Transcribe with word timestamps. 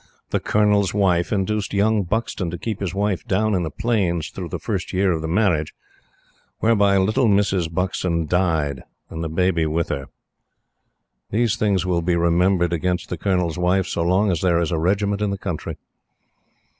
The 0.31 0.39
Colonel's 0.39 0.95
Wife 0.95 1.31
induced 1.31 1.75
young 1.75 2.01
Buxton 2.01 2.49
to 2.49 2.57
keep 2.57 2.79
his 2.79 2.95
wife 2.95 3.23
down 3.27 3.53
in 3.53 3.61
the 3.61 3.69
Plains 3.69 4.29
through 4.31 4.49
the 4.49 4.57
first 4.57 4.93
year 4.93 5.11
of 5.11 5.21
the 5.21 5.27
marriage. 5.27 5.75
Whereby 6.57 6.97
little 6.97 7.27
Mrs. 7.27 7.71
Buxton 7.71 8.25
died, 8.25 8.81
and 9.11 9.23
the 9.23 9.29
baby 9.29 9.67
with 9.67 9.89
her. 9.89 10.07
These 11.29 11.55
things 11.55 11.85
will 11.85 12.01
be 12.01 12.15
remembered 12.15 12.73
against 12.73 13.09
the 13.11 13.17
Colonel's 13.19 13.59
Wife 13.59 13.85
so 13.85 14.01
long 14.01 14.31
as 14.31 14.41
there 14.41 14.59
is 14.59 14.71
a 14.71 14.79
regiment 14.79 15.21
in 15.21 15.29
the 15.29 15.37
country. 15.37 15.77